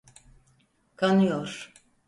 [0.95, 1.71] Kanıyor.